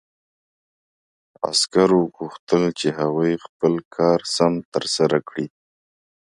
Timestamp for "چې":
2.79-2.87